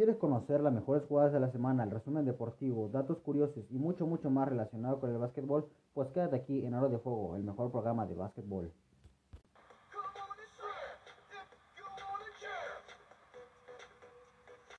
¿Quieres 0.00 0.16
conocer 0.16 0.62
las 0.62 0.72
mejores 0.72 1.04
jugadas 1.04 1.30
de 1.34 1.40
la 1.40 1.50
semana, 1.52 1.84
el 1.84 1.90
resumen 1.90 2.24
deportivo, 2.24 2.88
datos 2.88 3.18
curiosos 3.18 3.66
y 3.70 3.76
mucho, 3.76 4.06
mucho 4.06 4.30
más 4.30 4.48
relacionado 4.48 4.98
con 4.98 5.10
el 5.10 5.18
básquetbol? 5.18 5.68
Pues 5.92 6.08
quédate 6.08 6.36
aquí 6.36 6.64
en 6.64 6.72
Aro 6.72 6.88
de 6.88 6.98
Fuego, 6.98 7.36
el 7.36 7.44
mejor 7.44 7.70
programa 7.70 8.06
de 8.06 8.14
básquetbol. 8.14 8.72